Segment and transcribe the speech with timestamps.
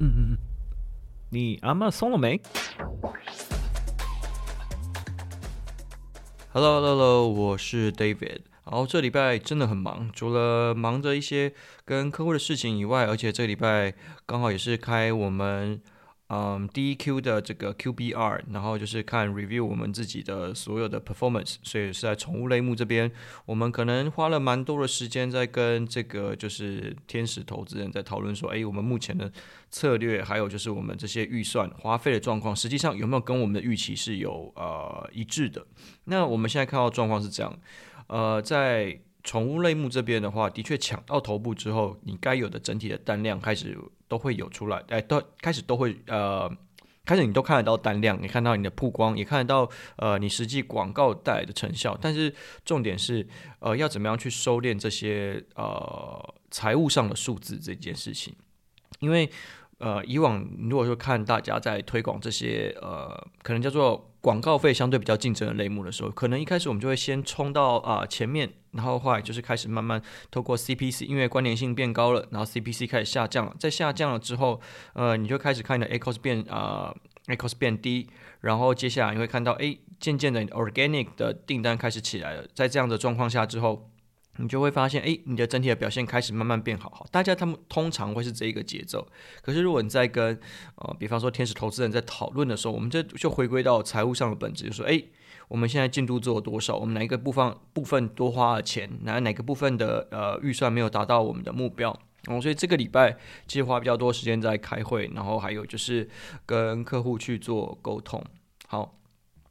[0.00, 0.38] 嗯嗯嗯，
[1.30, 2.40] 你阿妈松了没
[6.52, 8.42] ？Hello Hello Hello，我是 David。
[8.64, 11.52] 然后这礼拜真的很忙，除了忙着一些
[11.84, 13.92] 跟客户的事情以外，而且这礼拜
[14.24, 15.80] 刚好也是开我们。
[16.30, 23.10] 嗯，DEQ 的这个 QBR，然后就是看 review 我们自己的所有的 performance，所以是在宠物类目这边，
[23.46, 29.32] 我们可能花了蛮多的时间在跟这个就是天使投资人在讨论说，哎，我们目前的
[29.70, 35.66] 策略，还有就是我们这些预算花费的状况，实际上有没有跟我们的预期是有呃一致的？
[36.04, 37.58] 那我们现在看到状况是这样，
[38.08, 46.50] 呃，在宠物类目这边的话，的确抢到头部之后，你该有的整体的单量开始都会有出来，哎，都开始都会呃，
[47.04, 51.96] 开始你都看得到单量，你看到你的曝光，也看得到呃你实际广告带来的成效。
[52.00, 53.26] 但是重点是
[53.60, 58.34] 呃要怎么样去收敛这些呃财务上的数字这件事情，
[59.00, 59.30] 因为
[59.78, 68.52] 呃以往如果说看大家在推广这些呃可能叫做广告费相对比较竞争的类目的时候，可能一开始我们就会先冲到啊、前面。
[68.72, 73.56] 然后后来就是开始慢慢透过 CPC，因为关联性变高了，然后 CPC 开始下降了。
[73.58, 74.60] 在下降了之后，
[74.92, 76.94] 呃，你就开始看你的 ACoS 变啊、
[77.26, 78.08] 呃、ACoS 变低，
[78.42, 82.46] 然后接下来你会看到，哎，渐渐的 Organic 的订单开始起来了。
[82.54, 83.90] 在这样的状况下之后，
[84.38, 86.90] 你就会发现，哎，你的整体的表现开始慢慢变好。
[86.90, 89.06] 好，大家他们通常会是这一个节奏。
[89.42, 90.38] 可是如果你在跟
[90.76, 95.02] 呃，比方说天使投资人在讨论的时候，我们这就回归到财务上的本质，就说，哎。
[95.48, 96.76] 我们现在进度做了多少？
[96.76, 98.86] 我们哪一个部分部分多花了钱？
[99.04, 101.88] 哪哪个部分的呃预算没有达到我们的目标？
[102.26, 106.06] 哦，所以这个礼拜其实花比较多时间在开会，然后还有就是
[106.44, 108.22] 跟客户去做沟通。
[108.66, 108.97] 好，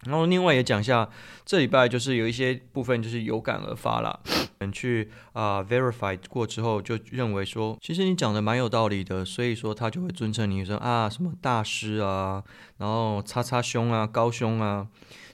[0.08, 1.08] 然后另外也讲一下，
[1.46, 4.20] 这礼拜就是有一些部分就是有感而发啦。
[4.60, 12.44] 嗯，去啊、verify 过之后就认为说，其实你讲的蛮有道理的，所以说他就会尊称你说啊什么大师啊，
[12.78, 14.88] 然后叉叉兄啊，高兄啊。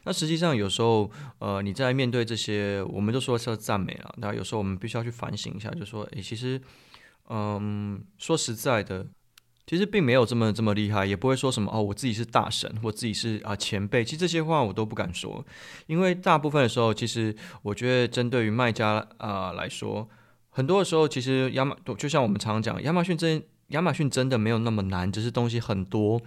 [0.06, 4.14] 那实际上有时候，呃，你在面对这些，我们就说是赞美了。
[4.18, 6.62] 那有时候我们必须要去反省一下，就说，诶，其实，
[7.30, 9.08] 嗯，说实在的，
[9.66, 14.04] 其实并没有这么这么厉害，也不会说什么哦，我自己是大神，我自己是啊前辈。
[14.04, 15.46] 其实这些话我都不敢说，
[15.88, 20.10] 因为大部分的时候，其实我觉得针对于卖家啊、来说，
[20.50, 26.22] 很多的时候，其实亚马就像我们常讲，亚马逊真亚马逊真的没有那么难，只是东西很多。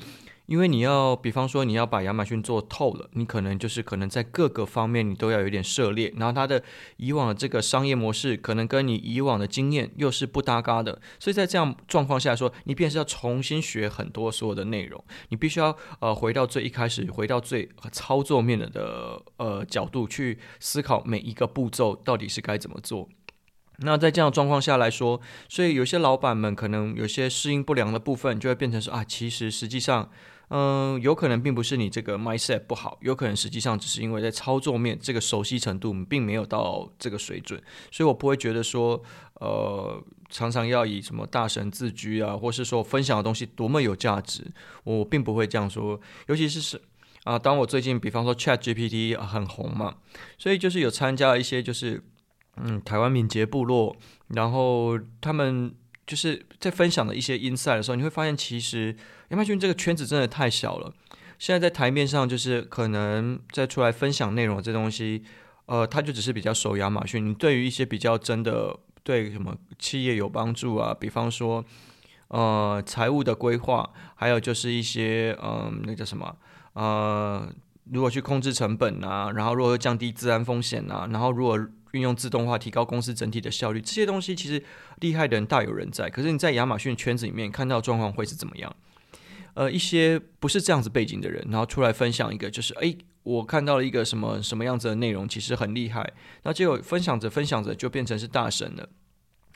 [0.47, 6.63] 因为你要，比方说你要把亚马逊做透了，你可能就是可能在各个方面你都要有点涉猎，然后它的
[6.99, 23.09] 以往的这个商业模式可能跟你以往的经验又是不搭嘎的，所以在这样状况下说，你便是要重新学很多所有的内容，你必须要呃回到最一开始，回到最操作面的的呃角度去思考每一个步骤到底是该怎么做。
[23.79, 30.09] 那在这样状况下来说，所以有些老板们可能有些适应不良的部分，就会变成说啊，其实实际上。
[30.49, 39.03] 嗯，有可能并不是你这个 mindset 不好，有可能实际上只是因为在操作面这个熟悉程度并没有到这个水准，所以我不会觉得说，
[39.41, 44.45] 呃，常常要以什么大神自居啊，或是说分享的东西多么有价值，
[44.85, 46.01] 我并不会这样说。
[46.29, 46.81] 尤其是是
[47.25, 49.97] 啊，当我最近比方说 Chat GPT 很红嘛，
[50.39, 52.01] 所以就是有参加一些就是
[52.57, 53.97] 嗯台湾敏捷部落，
[54.29, 55.75] 然后他们。
[56.07, 58.95] 就是在分享的一些 inside 的时候，你会发现其实
[59.31, 60.93] 亚马逊这个圈子真的太小了。
[61.39, 65.25] 现在在台面上，就是可能在出来分享内容这东西，
[65.67, 67.29] 呃，它就只是比较熟亚马逊。
[67.29, 71.65] 你对于一些比较真的对什么企业有帮助啊，比方说
[72.29, 76.37] 呃财务的规划，还有就是一些嗯、呃、那个叫什么
[76.75, 77.53] 呃，
[77.91, 81.69] 如何去控制成本啊，然后如何降低自然风险啊，然后如何。
[81.93, 84.63] 运用自动化提高公司整体的效率，这些东西其实
[85.01, 86.11] 厉害的人大有人在。
[86.11, 88.77] 可是你在亚马逊圈子里面看到状况会是怎么样？
[89.55, 96.13] 呃，一些不是这样子背景的人，然后出来分享一个，就是诶，我看到了一个什么什么样子的内容，其实很厉害。
[96.43, 98.91] 那结果分享着分享着就变成是大神了。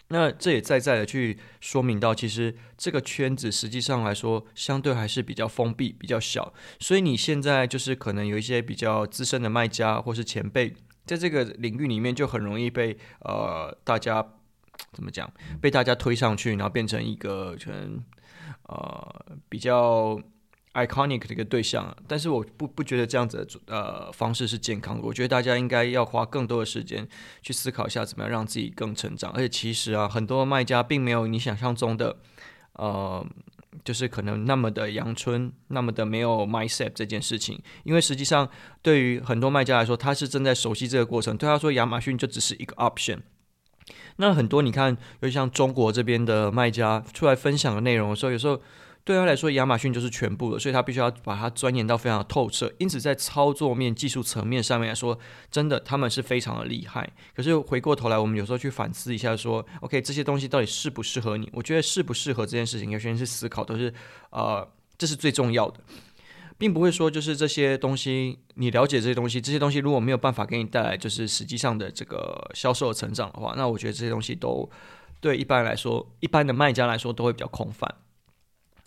[0.09, 6.53] 那这也在在的去说明到，其实这个圈子实际上来说，相对还是比较封闭、比较小。
[6.79, 10.75] 所以你现在就是可能有一些比较资深的卖家或是前辈。
[11.11, 14.25] 在这个领域里面，就很容易被呃大家
[14.93, 15.29] 怎么讲？
[15.61, 18.01] 被大家推上去，然后变成一个全
[18.69, 20.21] 呃比较
[20.75, 21.93] iconic 的一个对象。
[22.07, 25.03] 但是我不不觉得这样子的呃方式是健康的。
[25.03, 27.09] 我觉得大家应该要花更多的时间
[27.43, 29.33] 去思考一下，怎么样让自己更成长。
[29.33, 32.19] 而且其实啊，很多卖家并没有你想象中的
[32.75, 33.27] 呃。
[33.85, 38.49] 就是可能那么的阳春，那么的没有 mindset 这件事情，因为实际上
[38.83, 41.37] 对于很多卖家来说，他是正在熟悉这个过程。
[41.37, 43.19] 对他说，亚马逊就只是一个 option。
[44.17, 48.61] 那很多你看，尤其像中国这边的卖家出来分享的内容的时候，有时候
[49.03, 52.71] 对他来说，亚马逊就是全部了，所以他必须要把它钻研到非常的透彻。
[52.79, 55.19] 因此，在操作面、技术层面上面来说，
[55.51, 57.11] 真的他们是非常的厉害。
[57.35, 61.49] 可是回过头来，我们有时候去反思一下，说，OK，这些东西到底适不适合你？
[61.55, 63.93] 我觉得适不适合这件事情，有些人是思考，都是
[64.31, 64.69] 呃，
[64.99, 65.81] 这是最重要的，
[66.59, 74.71] 并不会说就是这些东西，你了解这些东西，这些东西如果没有办法给你带来就是实际上的这个销售的成长的话，那我觉得这些东西都
[75.21, 77.93] 对一般来说，一般的卖家来说都会比较空泛。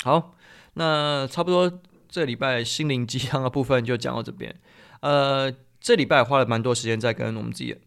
[0.04, 0.36] 好，
[0.74, 1.80] 那差不多
[2.10, 4.54] 这礼拜心灵鸡汤的部分就讲到这边。
[5.00, 7.78] 呃，这礼拜花了蛮多时间在跟我们自己。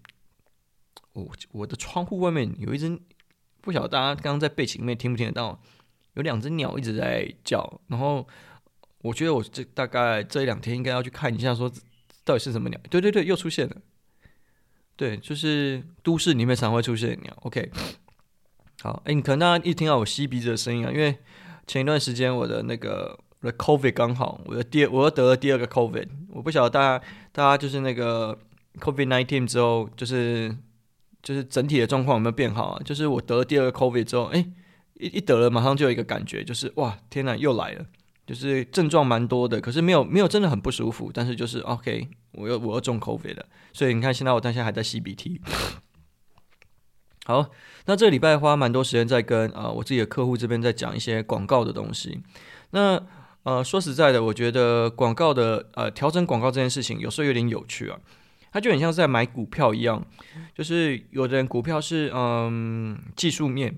[1.12, 2.98] 我、我的窗户外面有一只，
[3.60, 5.60] 不晓得大家刚刚在背景里面听不听得到？
[6.14, 7.80] 有两只鸟一直在叫。
[7.88, 8.26] 然后
[9.02, 11.70] 我觉得我这大概这两天应该要去看一下，说
[12.24, 12.80] 到底是什么鸟？
[12.88, 13.76] 对对对，又出现了。
[14.96, 17.36] 对，就是都市里面常会出现的鸟。
[17.42, 17.70] OK，
[18.80, 21.18] 好，哎，你可能大家一听到我吸鼻子的声音啊，因为。
[21.66, 28.38] 前一段时间我的那个我的 COVID 刚好，我的第我又得了第二个 COVID，我不晓得大家大家就是那个
[28.80, 30.54] COVID nineteen 之后，就是
[31.22, 32.82] 就是整体的状况有没有变好啊？
[32.84, 34.46] 就是我得了第二个 COVID 之后，哎，
[34.94, 37.84] 一一得了马上就有一个感觉，就是哇天哪又来了，
[38.26, 45.40] 就是症状蛮多的，可是没有没有真的很不舒服，但是就是 OK，我又我又中 COVID 了，所以你看现在我当下还在吸鼻涕。
[47.26, 47.50] 好，
[47.86, 52.20] 那这个礼拜花蛮多时间在跟啊、呃、我自己的客户这边在讲一些广告的东西。
[52.70, 53.02] 那
[53.42, 57.98] 呃说实在的，我觉得广告的呃调整广告这件事情有时候有点有趣啊。
[58.52, 60.06] 它就很像是在买股票一样，
[60.54, 63.76] 就是有的人股票是嗯技术面，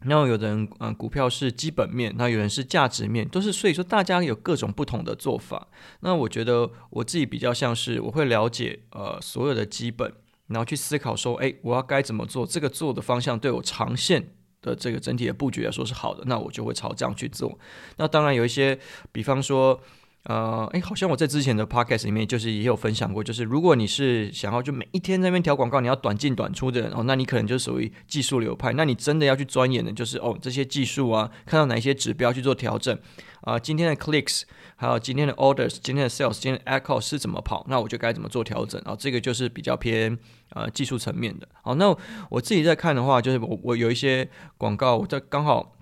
[0.00, 5.68] 然后有的人嗯、股票是基本面，那有人是价值面，都是所以说大家有各种不同的做法。
[6.00, 10.10] 那我觉得我自己比较像是我会了解呃所有的基本。
[10.48, 12.46] 然后去思考说，哎，我要该怎么做？
[12.46, 14.30] 这个做的方向对我长线
[14.62, 17.58] 的这个整体的布局来说是好的，那我就会朝这样去做。
[17.96, 18.78] 那当然有一些，
[19.12, 19.80] 比方说，
[20.24, 28.72] 呃，哎，好像我在之前的 podcast 里面就是也有分享过，就是如果你是想要就每一天那边调广告，你要短进短出的人哦，那你可能就属于技术流派。
[28.72, 32.98] 那你真的要去钻研的，就是哦这些技术啊，看到哪一些指标去做调整
[33.46, 34.42] 啊，今天的 clicks。
[34.78, 37.64] 还有今天的 orders，今天的 sales，今天的 echo 是怎么跑？
[37.66, 38.78] 那我就该怎么做调整？
[38.82, 40.18] 啊这个就是比较偏
[40.50, 41.48] 呃技术层面的。
[41.62, 41.96] 好，那
[42.28, 44.28] 我自己在看的话，就是我我有一些
[44.58, 45.76] 广告，我在刚好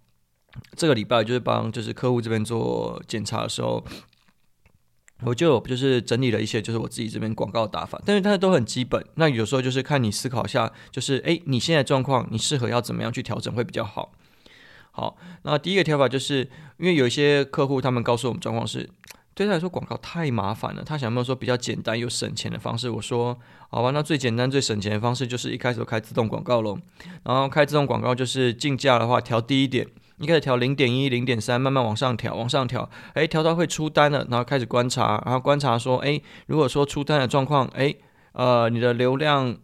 [0.77, 3.85] 这个礼拜就是帮就是客户这边做检查的时候，
[5.25, 9.05] 我就就是整理了一些就是我自己这边广告打法，但是它都很基本。
[9.17, 14.13] 那有时候就是看你思考一下，就是诶，你现在状况，你适合要怎么样去调整会比较好。
[14.97, 16.49] 好，那第一个调法就是，
[16.79, 18.89] 因为有一些客户他们告诉我们状况是，
[19.35, 22.89] 对他来说广告太麻烦了，他想要说比较简单又省钱的方式。
[22.89, 23.37] 我说，
[23.71, 26.79] 好吧，那最简单最省钱的方式就是一开始就开自动广告喽。
[27.25, 29.85] 然后开自动广告就是竞价的话调低一点，
[30.19, 37.99] 一开始调零点一、零点三，慢慢往上调，往上调，诶，调到会出单了，然后开始观察，然后观察说，诶，如果说出单的状况，诶，
[38.35, 39.57] 呃，你的流量，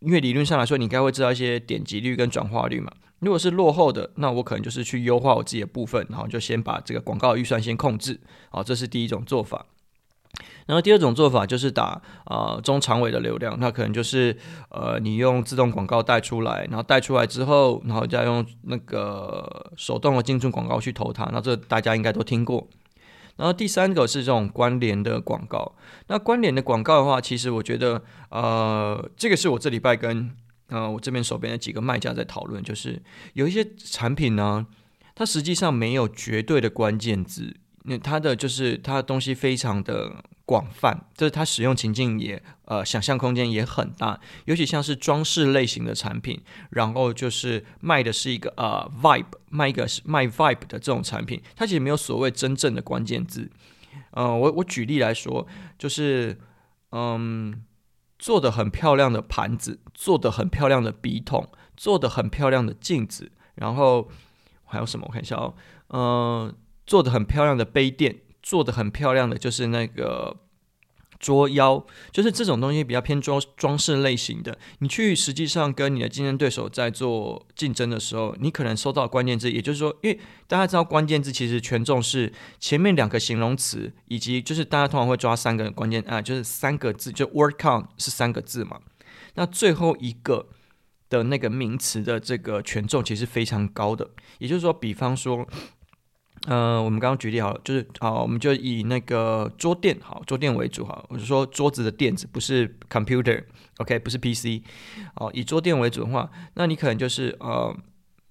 [0.00, 2.92] 因为理论上来说，你应该会知道一些点击率跟转化率嘛。
[3.24, 9.66] 如果是落后的，那我可能就是去优化我自己的部分，然后就先把这个广告预算先控制，好，这是第一种做法。
[10.66, 14.36] 然后第二种做法就是打啊、呃、中长尾的流量，那可能就是
[14.70, 22.66] 呃你用自动广告带出来，然后带出来之后，然后再用那个手动的精准广告去投它，那这大家应该都听过。
[23.36, 25.74] 然后第三个是这种关联的广告，
[26.08, 30.30] 那关联的广告的话，其实我觉得呃这个是我这礼拜跟。
[30.68, 33.02] 呃，我这边手边的几个卖家在讨论，就是
[33.34, 34.66] 有一些产品呢，
[35.14, 46.40] 它实际上没有绝对的关键字，那它的就是它的东西非常的广泛，就是它使用情境也呃想象空间也很大，尤其像是装饰类型的产品，
[46.70, 53.50] 然后就是卖的是一个呃 vibe，卖一个卖 vibe 的这种产品，它其实没有所谓真正的关键字。
[54.12, 55.46] 呃，我我举例来说，
[55.78, 56.38] 就是
[56.92, 57.62] 嗯。
[58.24, 64.08] 做的很漂亮的盘子，做的很漂亮的笔筒，做的很漂亮的镜子，然后
[64.64, 65.04] 还有什么？
[65.06, 65.54] 我看一下哦，
[65.88, 66.54] 嗯、
[66.86, 70.38] 做的很漂亮的杯垫，做的很漂亮的就是那个。
[71.24, 74.58] 捉妖就是这种东西比较偏装装饰类型的。
[74.80, 88.78] 你去实际上跟你的竞争对手在做竞争的时候，你可能搜到关键字，也就是说，因为大家知道关键字其实权重是前面两个形容词，以及就是大家通常会抓三个关键啊，就是三个字，就 word count 是三个字嘛。
[89.36, 90.48] 那最后一个
[91.08, 95.48] 的那个名词的这个权重其实非常高的，也就是说，比方说。
[96.46, 101.02] 呃，我们刚刚举例好了，就是好，我们就以那个桌垫好，桌垫为主哈。
[101.08, 104.62] 我是说桌子的垫子，不是 computer，OK，不是 PC。
[105.16, 107.74] 哦，以桌垫为主的话，那你可能就是呃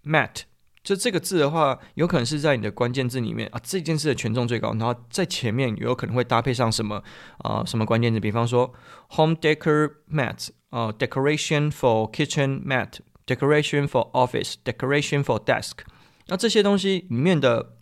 [0.03, 0.41] ，mat
[0.83, 7.01] 就这个字的话，有可能是在你的关键字里面啊，这件事的权重最高，然后在前面有可能会搭配上什么
[7.39, 8.71] 啊、什么关键字，比方说
[9.15, 15.79] home decor mat 啊、呃、，decoration for kitchen mat，decoration for office，decoration for desk，
[16.27, 17.77] 那这些东西里面的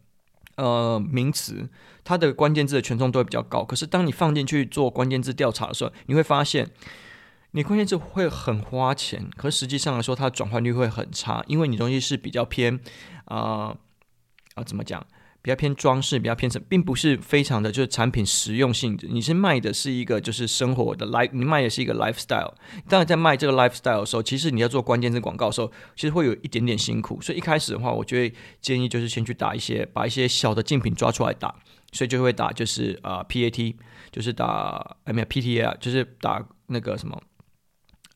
[0.63, 1.69] 呃名词，
[2.03, 3.63] 它的关键字的权重都会比较高。
[3.63, 6.69] 可是当你放进去做关键字调查的时候，你会发现。
[7.53, 12.79] 你关键字会很花钱，可实际上来说，它的转换率会很差，因为你东西是比较偏，
[13.25, 13.75] 啊、
[14.55, 15.05] 啊，怎么讲？
[15.41, 19.07] 比较偏装饰，比较偏什么，并不是非常的就是产品实用性质。
[19.09, 22.53] 你是卖的是一个就是生活的 life，你卖的是一个 lifestyle。
[22.87, 27.19] 当然，在卖这个 lifestyle 的时候，其实你要做关键字广告的时候，其实会有一点点辛苦。
[27.21, 31.55] 所以一开始的话，我就会建议就是先去打一些，把一些小的竞品抓出来打，
[31.91, 33.75] 所以就会打就是啊、PAT，
[34.11, 37.19] 就是打哎没有 PTA，就是打那个什么。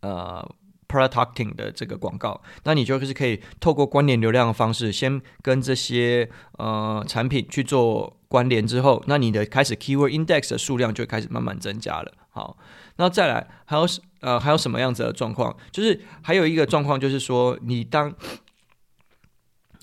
[0.01, 0.48] 呃
[0.96, 12.12] ，product targeting 的这个广告，那你就是可以透过关联流量的方式，先跟这些呃产品去做关联之后，那你的开始 keyword index 的数量就开始慢慢增加了。
[12.30, 12.58] 好，
[12.98, 13.86] 那再来还有
[14.22, 15.56] 呃还有什么样子的状况？
[15.72, 18.14] 就是还有一个状况就是说，你当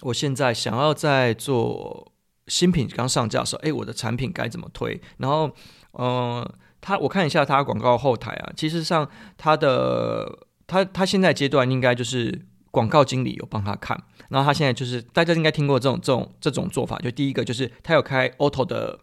[0.02, 2.12] 我现在想要在做
[2.48, 5.00] 新品刚上架的时候，哎，我的产品该怎么推？
[5.18, 5.50] 然后，
[5.98, 6.46] 嗯、
[6.80, 18.98] 他我看一下他广告后台啊，其实上他的他他现在阶段应该就是广告经理有帮他看，然后他现在就是大家应该听过这种这种这种做法，就第一个就是他有开 auto 的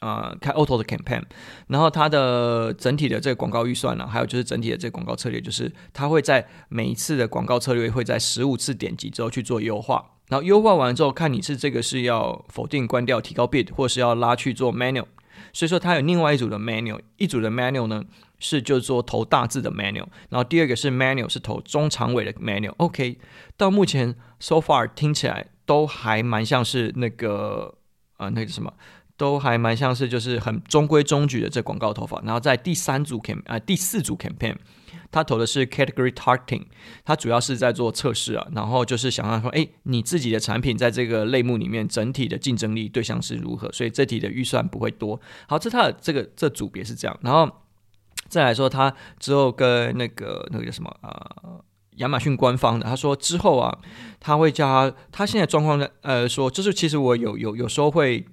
[0.00, 1.22] 呃开 auto 的 campaign，
[1.68, 15.06] 然后他的整体的这个广告预算呢、还有就是整体的这个广告策略，就是他会在每一次的广告策略会在十五次点击之后去做优化，然后优化完之后看你是这个是要否定关掉提高 bid，或是要拉去做 manual。
[15.52, 18.02] 所以说，它有另外一组的 manual，一组的 manual 呢
[18.38, 22.74] 是就是做投大字的 manual，然后第二个是 manual 是投中长尾的 manual。
[22.76, 23.18] OK，
[23.56, 27.74] 到目前 so far 听起来都还蛮像是那个
[28.18, 28.72] 呃那个什么，
[29.16, 32.22] 都还蛮像是就是很中规中矩的这广告投放。
[32.24, 34.56] 然后在第三组 cam 啊、第四组 campaign。
[35.12, 36.64] 他投的是 category targeting，
[37.04, 45.18] 他主要是在做测试啊，然后就是想要说，哎，你自己的产品在这个类目里面整体的竞争力对象是如何，所以这题的预算不会多。
[45.46, 47.48] 好，这他的这个这组别是这样，然后
[48.28, 51.10] 再来说他之后跟那个那个叫什么啊，
[51.42, 51.64] 呃，
[51.96, 53.78] 亚马逊官方的，他说之后啊，
[54.20, 58.26] 他会叫他，他现在状况呢，呃，说就是其实我有有有时候会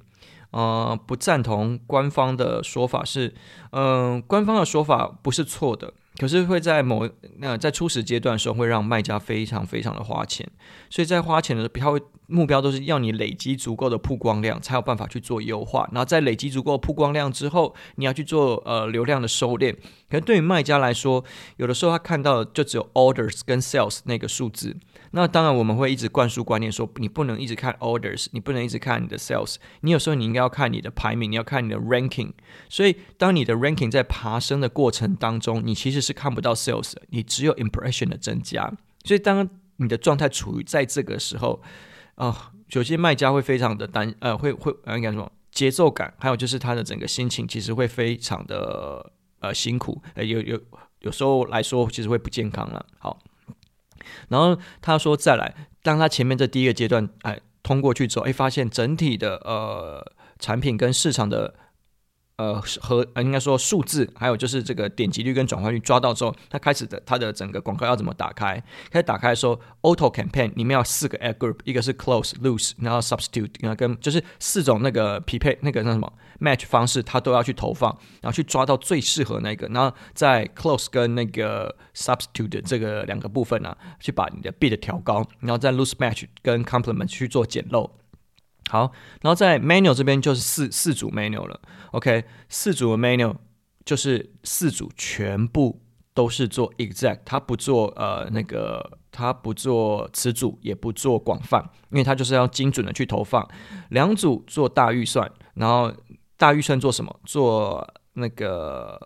[0.52, 3.34] 呃不赞同官方的说法是，
[3.72, 5.94] 嗯，官方的说法不是错的。
[6.18, 10.48] 可是会在某那、在初始阶段的时候，会让卖家非常非常的花钱，
[10.90, 15.90] 所以在花钱的时候，目标都是要你累积足够的曝光量，才有办法去做优化。
[15.92, 19.76] 然后在累积足够曝光量之后，你要去做呃流量的收敛。
[20.14, 21.26] 可能对于卖家来说，
[21.58, 24.78] 有的时候他看到的就只有 orders 跟 sales 那个数字。
[25.10, 32.32] 那当然我们会一直灌输观念说，你不能一直看 orders，你不能一直看你的 sales，你有时候你应该要看你的排名，你要看你的 ranking。
[32.70, 38.72] 所以当你的 ranking 在爬升的过程当中，你其实是看不到 sales 的，你只有 impression 的增加。
[39.04, 41.60] 所以当你的状态处于在这个时候，
[42.14, 42.36] 啊、呃，
[42.74, 49.12] 有些卖家会非常的担，呃，会会呃，应该说节奏感，还有就是他的整个心情其实会非常的
[49.44, 50.60] 呃辛苦，呃，有有
[51.02, 52.86] 有时候来说其实会不健康了。
[52.98, 53.20] 好。
[54.28, 60.04] 然后他说再来，当他前面这第一个阶段哎通过去之后，哎发现整体的呃
[60.40, 61.54] 产品跟市场的
[62.44, 68.62] 呃和呃应该说数字，还有就是这个点击率跟转换率抓到之后，他开始的他的整个广告要怎么打开？
[68.92, 76.12] 开始打开说 auto campaign 里面要四个 ad group，一个是 close loose，然后 substitute，然后跟就是四种那个匹配那个那什么。
[76.40, 87.90] match 方式，它都要去投放，然后去抓到最适合那个，然后在 close 跟那个 substitute 这个两个部分呢、去把你的 bid 调高，然后在 loose match 跟 complement 去做捡漏。
[88.74, 91.62] 好，然后在 manual 这边就是四四组 manual 了。
[91.92, 93.36] OK，四组的 manual
[93.86, 95.80] 就是四组全部
[96.16, 101.62] 都是做 exact，它不做呃那个，它不做词组，也不做广泛，
[101.92, 103.48] 因为它就是要精准的去投放。
[103.90, 105.94] 两组做大预算，然后。
[106.36, 107.20] 大预算做什么？
[107.24, 109.00] 做那个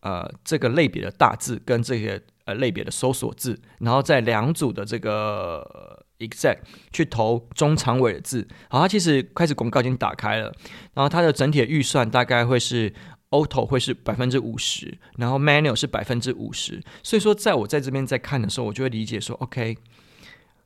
[0.00, 6.58] 呃，这个类别的大字跟这些呃类别的搜索字，然后在两组的这个 exact
[6.92, 8.46] 去投中长尾的字。
[8.68, 10.52] 好，它其实开始广告已经打开了，
[10.94, 12.92] 然后它的整体的预算大概会是
[13.30, 16.82] auto 会是百分之五十，然后 manual 是百分之五十。
[17.02, 19.76] 所以说，在我在这边在看的时候，我就会理解说，OK。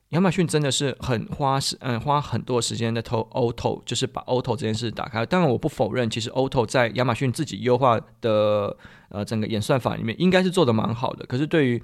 [0.09, 5.23] 亚马逊真的是很花时，嗯，花很多时间在投 Auto，就是把 Auto 这件事打开。
[5.23, 8.75] 当然，我不否认，其实 Auto 在亚马逊自己优化的
[9.09, 11.23] 呃整个演算法里面，应该是做得蛮好的。
[11.27, 11.83] 可是对于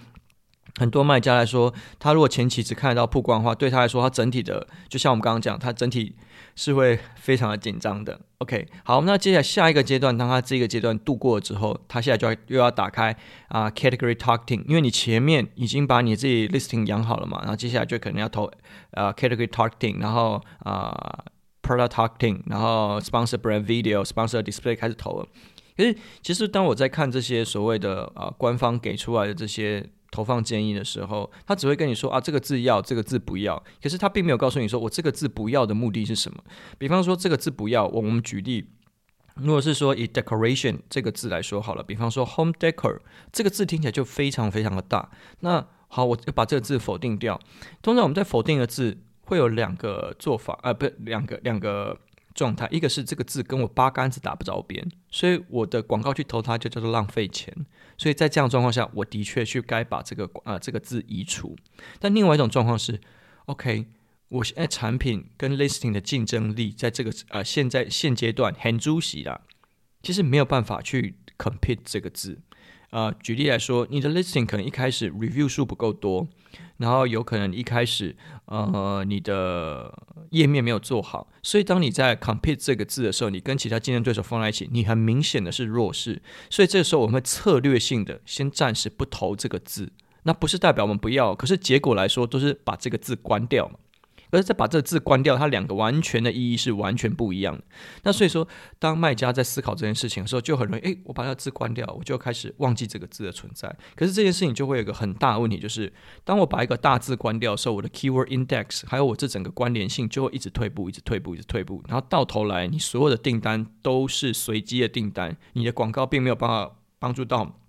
[0.77, 6.13] 很多卖家来说，他如果前期只看得到曝光的话，对他来说，他整体的就像我们刚刚讲，他整体
[6.55, 8.19] 是会非常的紧张的。
[8.39, 13.15] OK，好，那接下来下一个阶段，当他这个阶段度过了之后，他现在就要又要打开
[13.47, 18.51] 啊、Category Targeting，因为你前面已经把你自己 Listing 养好了嘛，然后接下来就可能要投
[18.91, 21.23] 啊、Category Targeting，然后啊、
[21.61, 25.27] Product Targeting，然后 Sponsor Brand Video，Sponsor Display 开始投了。
[25.77, 29.89] 可是其实当我在看这些所谓的啊、官方给出来的这些。
[30.11, 33.61] 投放建议的时候，他只会跟你说啊，这个字要，这个字不要。
[33.81, 36.43] 可是他并没有告诉你说，我这个字不要的目的是什么。
[36.77, 38.69] 比方说，这个字不要，我们举例，
[39.35, 42.99] 如果是说以 decoration 这个字来说好了，比方说 home decor
[43.31, 45.09] 这个字听起来就非常非常的大。
[45.41, 47.39] 那好，我就把这个字否定掉。
[47.81, 51.97] 通常我们在否定的字会有两个做法，啊，不，两个两个。
[52.35, 57.51] 状态，一个是这个字跟我八竿子打不着边，所以我的广告去投它就叫做浪费钱。
[57.97, 61.55] 所以在这样状况下，我的确去该把这个啊、呃、这个字移除。
[61.97, 62.99] 但另外一种状况是
[63.45, 63.87] ，OK，
[64.27, 69.41] 我现在产品跟 listing 的竞争力在这个呃现在现阶段很猪喜啦，
[70.03, 72.41] 其实没有办法去 compete 这个字。
[72.95, 76.25] 啊、举例来说，你的 listing 可能一开始 review 数不够多，
[76.77, 79.93] 然后有可能一开始呃你的
[80.29, 89.91] 页面没有做好，所以当你在 compete 这个字的时候，你跟其他竞争对手放在一起，你很明显的是弱势，所以这个时候我们策略性的先暂时不投这个字，
[90.23, 93.75] 那不是代表我们不要，可是结果来说都是把这个字关掉嘛。
[94.31, 97.63] 而再把这个字关掉，它两个完全的意义是完全不一样的。
[98.03, 98.47] 那所以说，
[98.79, 103.73] 当卖家在思考这件事情的时候，就很容易，诶，我把那个字关掉，我就开始忘记这个字的存在。
[103.95, 105.91] 可是这件事情就会有一个很大的问题，就是
[106.23, 111.83] 当我把一个大字关掉的时候，我的 keyword index 还有我这整个关联性就会一直退步，一直退步，一直退步。
[111.87, 117.59] 然后到头来，你所有的订单都是随机的订单，你的广告并没有办法帮助到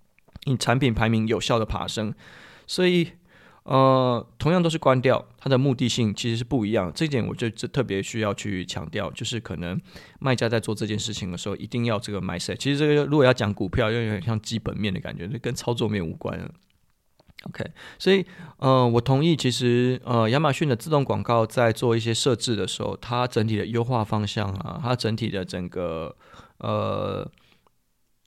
[0.45, 2.15] 你产品排名有效的爬升，
[2.67, 3.11] 所以。
[3.69, 6.93] 呃，同样都是关掉，它的目的性其实是不一样。
[6.95, 9.77] 这一点我就这特别需要去强调，就是可能
[10.21, 12.55] 卖家在做这件事情的时候，一定要这个 mindset。
[12.55, 16.49] 其实这个如果要讲股票，又有点像基本面的感觉，跟操作面无关。
[17.49, 17.65] OK，
[17.99, 18.25] 所以
[18.59, 26.15] 呃，我同意，其实呃，亚马逊的自动广告在做一些设置的时候，它整体的优化方向啊，它整体的整个
[26.59, 27.29] 呃，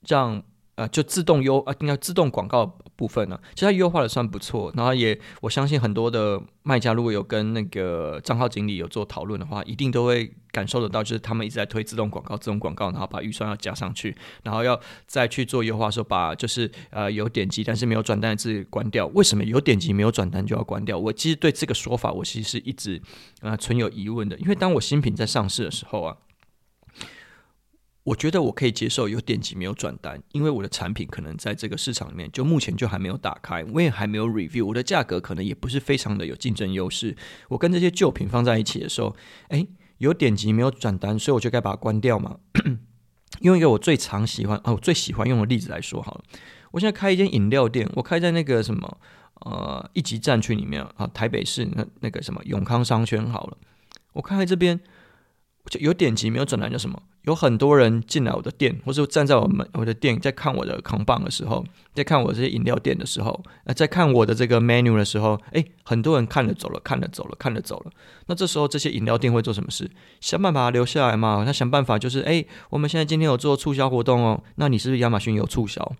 [0.06, 0.42] 让。
[0.80, 2.64] 啊，就自动优啊，应该自动广告
[2.96, 4.72] 部分呢，其实它优化的算不错。
[4.74, 19.06] 然后也我相信很多的卖家如果有跟那个账号经理有做讨论的话，一定都会感受得到，就是他们一直在推自动广告、自动广告，然后把预算要加上去，然后要再去做优化的时候，把就是呃有点击但是没有转单的字关掉。
[19.08, 20.96] 为什么有点击没有转单就要关掉？
[20.98, 22.98] 我其实对这个说法，我其实是一直
[23.42, 26.16] 啊、存有疑问的，因为当我新品在上市的时候啊。
[28.02, 37.14] 我觉得我可以接受有点击没有转单，因为我的产品可能在这个市场里面就目前就还没有打开，我也还没有 review，我的价格可能也不是非常的有竞争优势。
[37.48, 39.14] 我跟这些旧品放在一起的时候，
[39.50, 42.38] 诶，有点击没有转单，所以我就该把它关掉嘛。
[43.42, 46.24] 用一个我最常喜欢哦，我最喜欢用的例子来说好了，
[46.70, 48.98] 我现在开一间饮料店，我开在那个什么
[49.42, 53.58] 呃一级战区里面啊，台北市那那个什么永康商圈好了，
[54.14, 54.80] 我开在这边。
[55.68, 57.00] 就有点击没有转来，叫什么？
[57.24, 67.92] 有很多人进来我的店，或是站在我们我的店，在看我的扛棒的时候，在看我这些饮料店的时候，呃，在看我的这个 menu 的时候，诶，很多人看了走了，看了走了，看了走了。
[68.26, 69.88] 那这时候这些饮料店会做什么事？
[70.20, 71.44] 想办法留下来嘛。
[71.44, 75.92] 他想办法就是，诶，我们现在今天有做促销活动哦，那你是不是亚马逊有促销？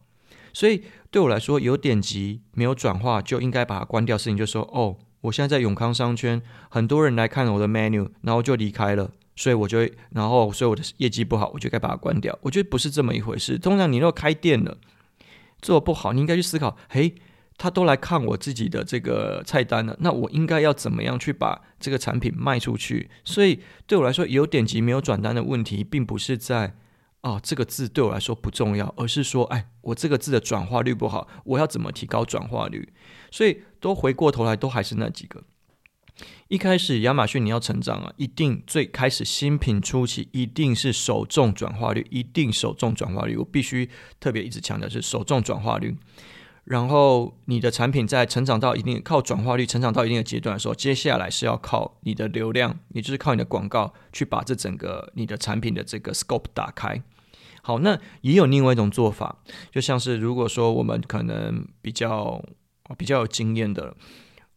[0.54, 4.16] 所以对我来说，有点击没有转化就应该把它关掉。
[4.16, 9.10] 事情就说，哦，我现在在永康商圈，很多人来看我的 menu，然后就离开了。
[9.40, 9.78] 所以我就，
[10.10, 12.38] 然后所以我的业绩不好，我就该把它关掉。
[12.42, 13.56] 我觉得不是这么一回事。
[13.56, 14.76] 通常你如果开店了，
[15.62, 17.14] 做不好，你应该去思考：嘿，
[17.56, 23.08] 他都来看我自己的这个菜单了，那我应该要怎么样去把这个产品卖出去？
[23.24, 26.76] 所以对我来说，有点击没有转单的问题，并不是在
[27.22, 32.92] 哦这个字对我来说不重要，而是说，哎，我这个字的转化率不好，我要怎么提高转化率？
[33.30, 35.42] 所以都回过头来，都还是那几个。
[36.48, 43.36] 一开始亚马逊你要成长啊，一定最开始新品初期一定是首重转化率，一定首重转化率。
[43.36, 45.96] 我必须特别一直强调是首重转化率。
[46.64, 57.02] 然后你的产品在成长到一定靠转化率成长到一定的阶段的时候，接下来是要靠你的流量，也就是靠你的广告去把这整个你的产品的这个 scope 打开。
[57.62, 59.38] 好，那也有另外一种做法，
[59.72, 62.44] 就像是如果说我们可能比较
[62.98, 63.96] 比较有经验的。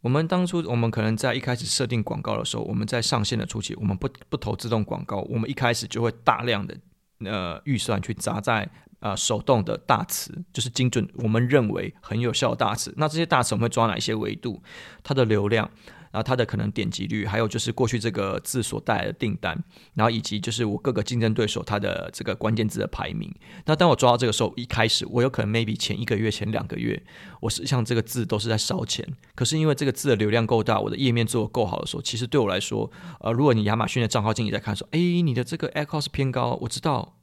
[0.04, 6.76] 我们当初，我们可能在一开始设定广告的时候，我们在上线的初期，我们不不投自动广告，我们一开始就会大量的
[7.24, 8.64] 呃预算去砸在
[9.00, 12.92] 啊、呃、手动的大词，就是精准我们认为很有效的大词。
[12.98, 14.62] 那这些大词我们会抓哪一些维度？
[15.02, 15.70] 它的流量。
[16.14, 19.60] 然后它的可能点击率，还有就是过去这个字所带来的订单，
[19.94, 23.34] 然后以及就是我各个竞争对手它的这个关键字的排名。
[23.66, 27.02] 那当我抓到这个时候，一开始我有可能 maybe 前一个月、前两个月，
[27.40, 29.04] 我实际上这个字都是在烧钱。
[29.34, 37.16] 可是因为这个字的流量够大，我的页面做的够好的时候，其实对我来说，呃，如果你亚马逊的账号经理在看说，哎，你的这个 ad cost 偏高，我知道，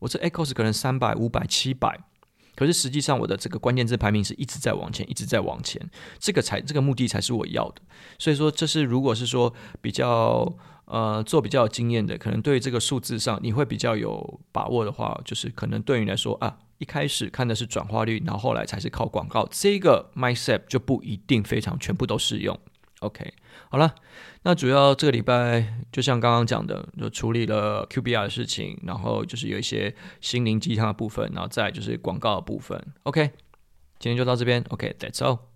[0.00, 2.00] 我这 ad cost 可能三百、五百、七百。
[2.54, 5.80] 可是实际上，我的这个关键字排名是一直在往前，一直在往前，
[6.18, 7.82] 这个才这个目的才是我要的。
[8.18, 10.52] 所以说，这是如果是说比较
[10.84, 22.58] 呃做比较有经验的，可能对这个数字上你会比较有把握的话，就是可能对你来说啊，一开始看的是转化率，然后后来才是靠广告，这个 mindset 就不一定非常全部都适用。
[23.02, 23.34] OK，
[23.68, 23.94] 好了，
[24.44, 32.80] 那主要这个礼拜就像刚刚讲的，就处理了 QBR 的事情，然后就是有一些心灵鸡汤的部分，然后再就是广告的部分。
[33.02, 33.30] OK，
[33.98, 34.64] 今天就到这边。
[34.70, 35.51] OK，That's all。